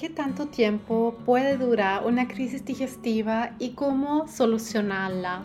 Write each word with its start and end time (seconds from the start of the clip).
¿Qué 0.00 0.08
tanto 0.08 0.46
tiempo 0.46 1.14
puede 1.26 1.58
durar 1.58 2.06
una 2.06 2.26
crisis 2.26 2.64
digestiva 2.64 3.54
y 3.58 3.72
cómo 3.72 4.26
solucionarla? 4.26 5.42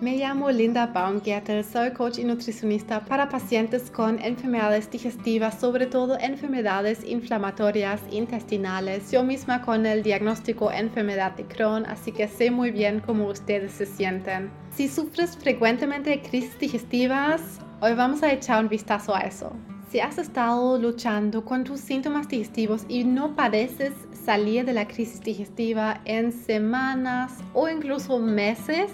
Me 0.00 0.16
llamo 0.16 0.50
Linda 0.50 0.88
Baumgärtel, 0.88 1.64
soy 1.64 1.92
coach 1.92 2.18
y 2.18 2.24
nutricionista 2.24 3.04
para 3.04 3.28
pacientes 3.28 3.88
con 3.88 4.18
enfermedades 4.18 4.90
digestivas, 4.90 5.60
sobre 5.60 5.86
todo 5.86 6.18
enfermedades 6.18 7.04
inflamatorias 7.04 8.00
intestinales. 8.10 9.12
Yo 9.12 9.22
misma 9.22 9.62
con 9.62 9.86
el 9.86 10.02
diagnóstico 10.02 10.72
enfermedad 10.72 11.36
de 11.36 11.44
Crohn, 11.44 11.86
así 11.86 12.10
que 12.10 12.26
sé 12.26 12.50
muy 12.50 12.72
bien 12.72 12.98
cómo 12.98 13.28
ustedes 13.28 13.70
se 13.70 13.86
sienten. 13.86 14.50
Si 14.74 14.88
sufres 14.88 15.36
frecuentemente 15.36 16.20
crisis 16.20 16.58
digestivas, 16.58 17.60
hoy 17.80 17.94
vamos 17.94 18.22
a 18.22 18.32
echar 18.32 18.62
un 18.62 18.68
vistazo 18.68 19.14
a 19.14 19.20
eso. 19.20 19.52
Si 19.90 20.00
has 20.00 20.18
estado 20.18 20.78
luchando 20.78 21.44
con 21.44 21.64
tus 21.64 21.80
síntomas 21.80 22.28
digestivos 22.28 22.84
y 22.88 23.04
no 23.04 23.36
pareces 23.36 23.92
salir 24.24 24.64
de 24.64 24.72
la 24.72 24.88
crisis 24.88 25.20
digestiva 25.20 26.00
en 26.04 26.32
semanas 26.32 27.32
o 27.54 27.68
incluso 27.68 28.18
meses, 28.18 28.90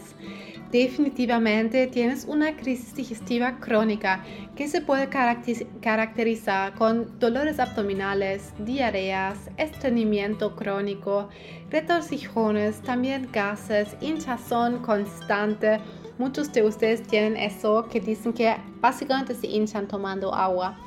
definitivamente 0.71 1.87
tienes 1.87 2.25
una 2.25 2.57
crisis 2.57 2.95
digestiva 2.95 3.59
crónica 3.59 4.25
que 4.57 4.69
se 4.69 4.81
puede 4.81 5.09
caracterizar 5.09 6.75
con 6.75 7.19
dolores 7.19 7.59
abdominales, 7.59 8.53
diarreas, 8.59 9.39
estreñimiento 9.59 10.57
crónico, 10.57 11.29
retorcijones, 11.71 12.81
también 12.83 13.29
gases, 13.33 13.97
hinchazón 14.01 14.79
constante. 14.83 15.79
Muchos 16.19 16.53
de 16.53 16.63
ustedes 16.63 17.03
tienen 17.03 17.37
eso 17.37 17.87
que 17.91 18.01
dicen 18.01 18.33
que 18.33 18.55
básicamente 18.81 19.35
se 19.35 19.47
hinchan 19.47 19.89
tomando 19.89 20.35
agua. 20.35 20.79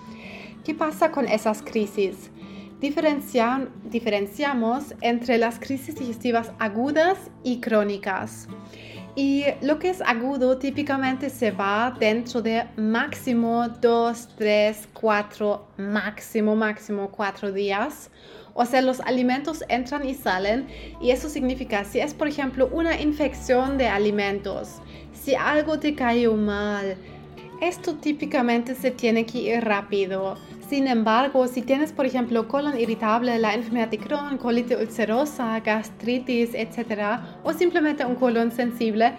¿Qué 0.63 0.73
pasa 0.73 1.11
con 1.11 1.27
esas 1.27 1.61
crisis? 1.61 2.31
diferenciamos 2.79 4.95
entre 5.01 5.37
las 5.37 5.59
crisis 5.59 5.95
digestivas 5.95 6.51
agudas 6.59 7.17
y 7.43 7.59
crónicas. 7.59 8.47
Y 9.15 9.45
lo 9.61 9.79
que 9.79 9.89
es 9.89 10.01
agudo 10.01 10.57
típicamente 10.57 11.29
se 11.29 11.51
va 11.51 11.95
dentro 11.97 12.41
de 12.41 12.65
máximo 12.75 13.69
2, 13.69 14.29
3, 14.37 14.89
4, 14.93 15.67
máximo, 15.77 16.55
máximo 16.55 17.09
4 17.11 17.53
días. 17.53 18.09
O 18.53 18.65
sea, 18.65 18.81
los 18.81 18.99
alimentos 19.01 19.63
entran 19.69 20.05
y 20.05 20.13
salen 20.15 20.67
y 21.01 21.11
eso 21.11 21.29
significa 21.29 21.85
si 21.85 21.99
es, 21.99 22.13
por 22.13 22.27
ejemplo, 22.27 22.69
una 22.71 22.99
infección 22.99 23.77
de 23.77 23.87
alimentos, 23.87 24.81
si 25.13 25.35
algo 25.35 25.79
te 25.79 25.93
cayó 25.93 26.35
mal, 26.35 26.97
esto 27.61 27.95
típicamente 27.95 28.75
se 28.75 28.91
tiene 28.91 29.25
que 29.25 29.39
ir 29.39 29.63
rápido. 29.63 30.37
Sin 30.67 30.87
embargo, 30.87 31.47
si 31.47 31.61
tienes, 31.61 31.91
por 31.91 32.07
ejemplo, 32.07 32.47
colon 32.47 32.79
irritable, 32.79 33.37
la 33.37 33.53
enfermedad 33.53 33.87
de 33.87 33.99
Crohn, 33.99 34.37
colitis 34.39 34.77
ulcerosa, 34.77 35.59
gastritis, 35.59 36.55
etc., 36.55 37.19
o 37.43 37.53
simplemente 37.53 38.03
un 38.03 38.15
colon 38.15 38.51
sensible, 38.51 39.13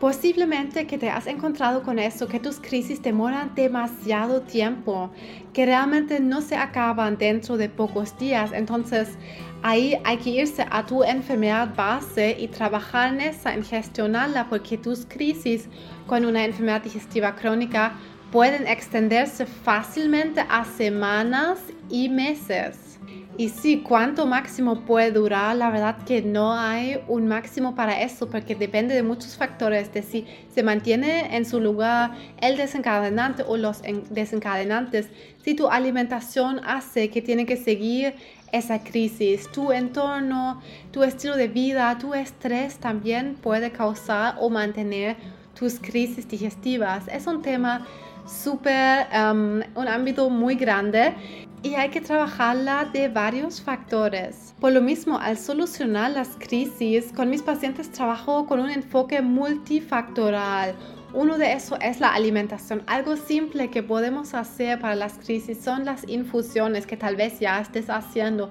posiblemente 0.00 0.86
que 0.86 0.96
te 0.96 1.10
has 1.10 1.26
encontrado 1.26 1.82
con 1.82 1.98
eso, 1.98 2.26
que 2.26 2.40
tus 2.40 2.58
crisis 2.58 3.02
demoran 3.02 3.54
demasiado 3.54 4.40
tiempo, 4.40 5.10
que 5.52 5.66
realmente 5.66 6.20
no 6.20 6.40
se 6.40 6.56
acaban 6.56 7.18
dentro 7.18 7.58
de 7.58 7.68
pocos 7.68 8.18
días. 8.18 8.50
Entonces, 8.54 9.18
ahí 9.62 9.98
hay 10.04 10.16
que 10.16 10.30
irse 10.30 10.66
a 10.70 10.86
tu 10.86 11.04
enfermedad 11.04 11.74
base 11.76 12.34
y 12.38 12.48
trabajar 12.48 13.12
en 13.12 13.20
esa, 13.20 13.52
en 13.52 13.62
gestionarla, 13.62 14.48
porque 14.48 14.78
tus 14.78 15.04
crisis 15.04 15.68
con 16.06 16.24
una 16.24 16.46
enfermedad 16.46 16.82
digestiva 16.82 17.36
crónica 17.36 17.92
pueden 18.32 18.66
extenderse 18.66 19.44
fácilmente 19.46 20.44
a 20.48 20.64
semanas 20.64 21.58
y 21.90 22.08
meses. 22.08 22.98
Y 23.38 23.48
sí, 23.48 23.82
¿cuánto 23.86 24.26
máximo 24.26 24.80
puede 24.80 25.10
durar? 25.10 25.56
La 25.56 25.70
verdad 25.70 25.96
que 26.04 26.20
no 26.20 26.52
hay 26.52 27.00
un 27.08 27.28
máximo 27.28 27.74
para 27.74 28.00
eso 28.02 28.28
porque 28.28 28.54
depende 28.54 28.94
de 28.94 29.02
muchos 29.02 29.36
factores, 29.36 29.92
de 29.92 30.02
si 30.02 30.26
se 30.54 30.62
mantiene 30.62 31.34
en 31.36 31.46
su 31.46 31.60
lugar 31.60 32.12
el 32.40 32.56
desencadenante 32.56 33.42
o 33.46 33.56
los 33.56 33.82
desencadenantes, 34.10 35.08
si 35.42 35.54
tu 35.54 35.68
alimentación 35.68 36.60
hace 36.64 37.08
que 37.08 37.22
tiene 37.22 37.46
que 37.46 37.56
seguir 37.56 38.14
esa 38.52 38.82
crisis, 38.82 39.50
tu 39.50 39.72
entorno, 39.72 40.60
tu 40.90 41.02
estilo 41.02 41.36
de 41.36 41.48
vida, 41.48 41.96
tu 41.98 42.12
estrés 42.12 42.76
también 42.76 43.34
puede 43.34 43.72
causar 43.72 44.36
o 44.40 44.50
mantener 44.50 45.16
tus 45.58 45.78
crisis 45.78 46.28
digestivas. 46.28 47.08
Es 47.08 47.26
un 47.26 47.40
tema 47.40 47.86
súper, 48.26 49.06
um, 49.12 49.60
un 49.74 49.88
ámbito 49.88 50.30
muy 50.30 50.54
grande 50.54 51.14
y 51.62 51.74
hay 51.74 51.90
que 51.90 52.00
trabajarla 52.00 52.90
de 52.92 53.08
varios 53.08 53.60
factores. 53.60 54.54
Por 54.60 54.72
lo 54.72 54.80
mismo, 54.80 55.18
al 55.18 55.38
solucionar 55.38 56.10
las 56.10 56.30
crisis, 56.38 57.12
con 57.14 57.30
mis 57.30 57.42
pacientes 57.42 57.90
trabajo 57.92 58.46
con 58.46 58.60
un 58.60 58.70
enfoque 58.70 59.22
multifactorial. 59.22 60.74
Uno 61.14 61.36
de 61.36 61.52
esos 61.52 61.78
es 61.82 62.00
la 62.00 62.14
alimentación. 62.14 62.82
Algo 62.86 63.16
simple 63.16 63.68
que 63.68 63.82
podemos 63.82 64.32
hacer 64.32 64.80
para 64.80 64.94
las 64.94 65.18
crisis 65.18 65.58
son 65.62 65.84
las 65.84 66.08
infusiones 66.08 66.86
que 66.86 66.96
tal 66.96 67.16
vez 67.16 67.38
ya 67.38 67.60
estés 67.60 67.90
haciendo. 67.90 68.50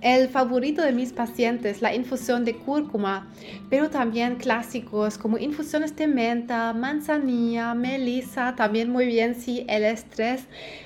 El 0.00 0.30
favorito 0.30 0.80
de 0.80 0.92
mis 0.92 1.12
pacientes, 1.12 1.82
la 1.82 1.94
infusión 1.94 2.46
de 2.46 2.56
cúrcuma, 2.56 3.28
pero 3.68 3.90
también 3.90 4.36
clásicos 4.36 5.18
como 5.18 5.36
infusiones 5.36 5.94
de 5.94 6.06
menta, 6.06 6.72
manzanilla, 6.72 7.74
melisa, 7.74 8.54
también 8.56 8.90
muy 8.90 9.04
bien 9.04 9.34
si 9.34 9.66
el 9.68 9.84
estrés 9.84 10.44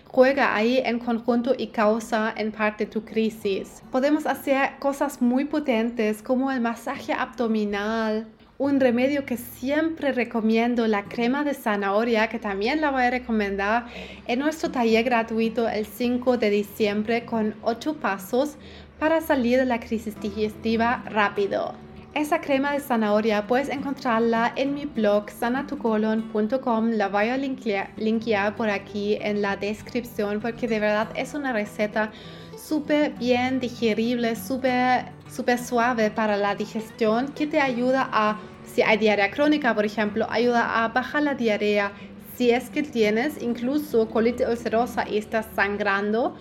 juega 0.08 0.56
ahí 0.56 0.82
en 0.84 0.98
conjunto 0.98 1.54
y 1.56 1.68
causa 1.68 2.34
en 2.36 2.50
parte 2.50 2.86
tu 2.86 3.04
crisis. 3.04 3.84
Podemos 3.92 4.26
hacer 4.26 4.80
cosas 4.80 5.22
muy 5.22 5.44
potentes 5.44 6.20
como 6.20 6.50
el 6.50 6.60
masaje 6.60 7.12
abdominal, 7.12 8.26
un 8.56 8.78
remedio 8.78 9.26
que 9.26 9.36
siempre 9.36 10.12
recomiendo, 10.12 10.86
la 10.86 11.04
crema 11.04 11.42
de 11.42 11.54
zanahoria, 11.54 12.28
que 12.28 12.38
también 12.38 12.80
la 12.80 12.90
voy 12.90 13.02
a 13.02 13.10
recomendar 13.10 13.86
en 14.26 14.38
nuestro 14.38 14.70
taller 14.70 15.04
gratuito 15.04 15.68
el 15.68 15.86
5 15.86 16.38
de 16.38 16.50
diciembre 16.50 17.24
con 17.24 17.56
8 17.62 17.96
pasos 17.96 18.56
para 18.98 19.20
salir 19.20 19.58
de 19.58 19.64
la 19.64 19.80
crisis 19.80 20.20
digestiva 20.20 21.02
rápido. 21.06 21.74
Esa 22.14 22.40
crema 22.40 22.72
de 22.72 22.78
zanahoria 22.78 23.48
puedes 23.48 23.68
encontrarla 23.68 24.52
en 24.54 24.72
mi 24.72 24.84
blog 24.84 25.28
sanatucolon.com. 25.30 26.90
La 26.90 27.08
voy 27.08 27.28
a 27.28 27.36
linkear, 27.36 28.54
por 28.54 28.70
aquí 28.70 29.18
en 29.20 29.42
la 29.42 29.56
descripción 29.56 30.38
porque 30.38 30.68
de 30.68 30.78
verdad 30.78 31.08
es 31.16 31.34
una 31.34 31.52
receta 31.52 32.12
súper 32.56 33.10
bien 33.14 33.58
digerible, 33.58 34.36
súper 34.36 35.06
super 35.30 35.58
suave 35.58 36.10
para 36.10 36.36
la 36.36 36.54
digestión 36.54 37.28
que 37.28 37.46
te 37.46 37.60
ayuda 37.60 38.08
a, 38.12 38.38
si 38.64 38.82
hay 38.82 38.98
diarrea 38.98 39.30
crónica, 39.30 39.74
por 39.74 39.84
ejemplo, 39.84 40.26
ayuda 40.30 40.84
a 40.84 40.88
bajar 40.88 41.22
la 41.22 41.34
diarrea. 41.34 41.92
Si 42.36 42.50
es 42.50 42.68
que 42.68 42.82
tienes 42.82 43.40
incluso 43.40 44.08
colitis 44.08 44.48
ulcerosa 44.48 45.08
y 45.08 45.18
estás 45.18 45.46
sangrando, 45.54 46.34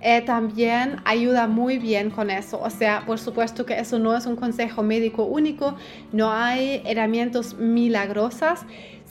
eh, 0.00 0.20
también 0.20 0.96
ayuda 1.04 1.48
muy 1.48 1.78
bien 1.78 2.10
con 2.10 2.30
eso. 2.30 2.60
O 2.60 2.70
sea, 2.70 3.04
por 3.06 3.18
supuesto 3.18 3.64
que 3.64 3.78
eso 3.78 3.98
no 3.98 4.16
es 4.16 4.26
un 4.26 4.36
consejo 4.36 4.82
médico 4.82 5.24
único, 5.24 5.76
no 6.12 6.30
hay 6.30 6.82
herramientas 6.84 7.54
milagrosas 7.54 8.64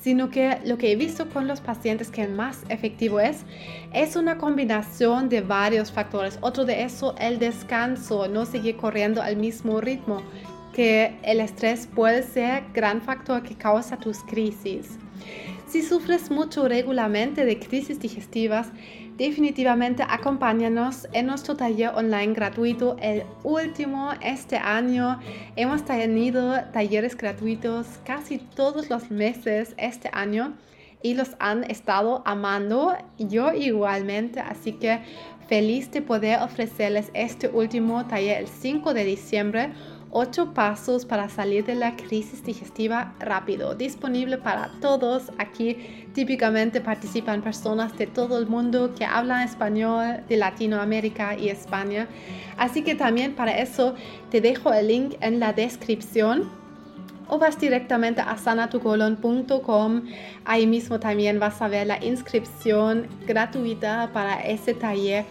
sino 0.07 0.29
que 0.29 0.57
lo 0.63 0.78
que 0.78 0.94
he 0.94 0.95
visto 0.95 1.28
con 1.28 1.50
los 1.50 1.59
pacientes 1.59 2.09
que 2.09 2.29
más 2.29 2.63
efectivo 2.69 3.19
es, 3.19 3.44
es 3.91 4.16
una 4.16 4.38
combinación 4.38 5.28
de 5.28 5.41
varios 5.41 5.91
factores. 5.91 6.40
Otro 6.40 6.63
de 6.63 6.84
eso, 6.84 7.13
el 7.19 7.40
descanso, 7.40 8.29
no 8.29 8.45
seguir 8.45 8.78
corriendo 8.78 9.22
al 9.22 9.35
mismo 9.35 9.81
ritmo, 9.81 10.22
que 10.72 11.18
el 11.23 11.41
estrés 11.41 11.88
puede 11.94 12.23
ser 12.23 12.63
gran 12.73 13.01
factor 13.01 13.44
que 13.44 13.56
causa 13.56 13.97
tus 13.97 14.19
crisis. 14.19 14.97
Si 15.68 15.84
sufres 15.84 16.31
mucho 16.31 16.69
regularmente 16.69 17.44
de 17.44 17.59
crisis 17.59 18.00
digestivas, 18.00 18.69
definitivamente 19.18 20.04
acompáñanos 20.08 21.08
en 21.12 21.25
nuestro 21.25 21.56
taller 21.56 21.90
online 21.96 22.34
gratuito, 22.34 22.96
el 23.02 23.24
último 23.44 24.12
este 24.22 24.58
año. 24.58 25.19
Hemos 25.56 25.84
tenido 25.84 26.64
talleres 26.72 27.18
gratuitos 27.18 27.88
casi 28.06 28.38
todos 28.38 28.90
los 28.90 29.10
meses 29.10 29.74
este 29.78 30.10
año 30.14 30.54
y 31.02 31.16
los 31.16 31.36
han 31.40 31.64
estado 31.64 32.22
amando, 32.25 32.96
yo 33.18 33.54
igualmente, 33.54 34.40
así 34.40 34.74
que 34.74 35.00
feliz 35.48 35.92
de 35.92 36.02
poder 36.02 36.42
ofrecerles 36.42 37.10
este 37.13 37.48
último 37.48 38.06
taller 38.06 38.42
el 38.42 38.48
5 38.48 38.94
de 38.94 39.04
diciembre 39.04 39.72
8 40.12 40.54
pasos 40.54 41.06
para 41.06 41.30
salir 41.30 41.65
de 41.65 41.75
la 41.75 41.95
crisis 41.95 42.44
digestiva 42.44 43.13
rápido, 43.19 43.75
disponible 43.75 44.38
para 44.38 44.71
todos. 44.81 45.31
Aquí 45.38 46.07
típicamente 46.13 46.81
participan 46.81 47.42
personas 47.42 47.98
de 47.98 48.07
todo 48.07 48.38
el 48.38 48.48
mundo 48.48 48.94
que 48.98 49.06
hablan 49.06 49.44
español, 49.44 50.21
de 50.27 50.38
Latinoamérica 50.38 51.38
y 51.38 51.50
España. 51.50 52.07
Así 52.57 52.83
que 52.83 52.95
también 52.95 53.36
para 53.36 53.57
eso 53.59 53.95
te 54.31 54.42
dejo 54.42 54.74
el 54.74 54.88
link 54.88 55.15
en 55.21 55.39
la 55.39 55.54
descripción 55.54 56.50
o 57.27 57.38
vas 57.38 57.60
directamente 57.60 58.21
a 58.21 58.38
sanatucolon.com. 58.38 60.01
Ahí 60.45 60.65
mismo 60.65 61.00
también 61.00 61.39
vas 61.39 61.62
a 61.62 61.68
ver 61.68 61.88
la 61.88 62.03
inscripción 62.03 63.07
gratuita 63.25 64.10
para 64.13 64.42
ese 64.42 64.74
taller 64.74 65.25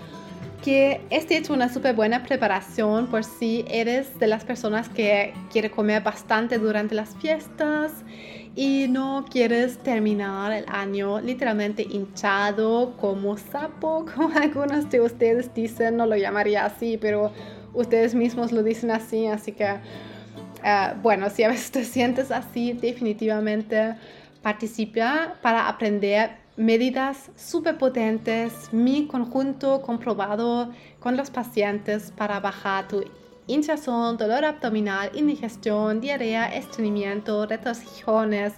que 0.63 1.01
este 1.11 1.37
hecho 1.37 1.53
una 1.53 1.73
súper 1.73 1.95
buena 1.95 2.23
preparación 2.23 3.07
por 3.07 3.25
si 3.25 3.65
eres 3.69 4.19
de 4.19 4.27
las 4.27 4.45
personas 4.45 4.89
que 4.89 5.33
quiere 5.51 5.71
comer 5.71 6.03
bastante 6.03 6.59
durante 6.59 6.95
las 6.95 7.15
fiestas 7.17 7.93
y 8.55 8.87
no 8.89 9.27
quieres 9.31 9.79
terminar 9.79 10.53
el 10.53 10.65
año 10.69 11.21
literalmente 11.21 11.83
hinchado 11.83 12.97
como 12.97 13.37
sapo, 13.37 14.07
como 14.15 14.37
algunos 14.37 14.91
de 14.91 15.01
ustedes 15.01 15.53
dicen, 15.55 15.97
no 15.97 16.07
lo 16.07 16.17
llamaría 16.17 16.65
así, 16.65 16.97
pero 16.97 17.33
ustedes 17.75 18.15
mismos 18.15 18.53
lo 18.53 18.63
dicen 18.63 18.91
así, 18.91 19.27
así 19.27 19.53
que 19.53 19.67
eh, 20.65 20.95
bueno, 21.03 21.31
si 21.31 21.45
a 21.45 21.49
veces 21.49 21.71
te 21.71 21.85
sientes 21.85 22.31
así, 22.31 22.73
definitivamente 22.73 23.95
participa 24.43 25.35
para 25.43 25.69
aprender 25.69 26.46
medidas 26.57 27.31
súper 27.37 27.77
potentes, 27.77 28.73
mi 28.73 29.07
conjunto 29.07 29.83
comprobado 29.83 30.71
con 31.01 31.17
los 31.17 31.31
pacientes 31.31 32.13
para 32.17 32.41
bajar 32.41 32.89
tu 32.89 33.05
hinchazón, 33.47 34.17
dolor 34.17 34.45
abdominal, 34.45 35.11
indigestión, 35.15 36.01
diarrea, 36.01 36.47
estreñimiento, 36.47 37.47
retorcijones, 37.47 38.55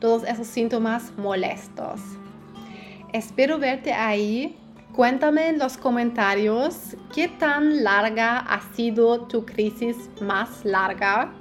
todos 0.00 0.24
esos 0.24 0.46
síntomas 0.46 1.12
molestos. 1.16 2.00
Espero 3.12 3.58
verte 3.58 3.92
ahí. 3.92 4.58
Cuéntame 4.94 5.48
en 5.48 5.58
los 5.58 5.76
comentarios 5.76 6.96
qué 7.14 7.28
tan 7.28 7.82
larga 7.82 8.38
ha 8.38 8.60
sido 8.74 9.22
tu 9.26 9.44
crisis 9.44 9.96
más 10.20 10.64
larga. 10.64 11.32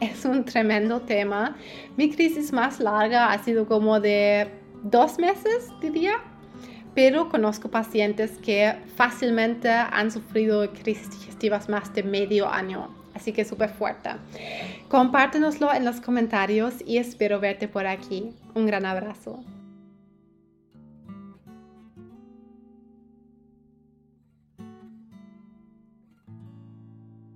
Es 0.00 0.24
un 0.24 0.44
tremendo 0.44 1.00
tema. 1.00 1.56
Mi 1.96 2.10
crisis 2.10 2.52
más 2.52 2.80
larga 2.80 3.32
ha 3.32 3.38
sido 3.42 3.66
como 3.66 4.00
de 4.00 4.50
dos 4.82 5.18
meses, 5.18 5.70
diría 5.80 6.20
pero 6.98 7.28
conozco 7.28 7.68
pacientes 7.68 8.38
que 8.38 8.74
fácilmente 8.96 9.68
han 9.70 10.10
sufrido 10.10 10.68
crisis 10.72 11.08
digestivas 11.10 11.68
más 11.68 11.94
de 11.94 12.02
medio 12.02 12.48
año. 12.48 12.88
Así 13.14 13.32
que 13.32 13.44
súper 13.44 13.70
fuerte. 13.70 14.10
Compártenoslo 14.88 15.72
en 15.72 15.84
los 15.84 16.00
comentarios 16.00 16.74
y 16.84 16.96
espero 16.96 17.38
verte 17.38 17.68
por 17.68 17.86
aquí. 17.86 18.30
Un 18.56 18.66
gran 18.66 18.84
abrazo. 18.84 19.44